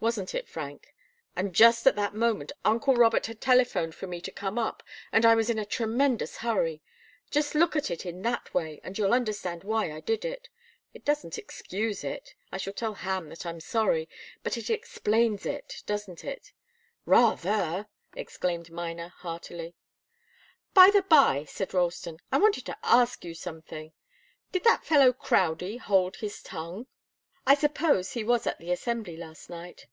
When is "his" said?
26.18-26.40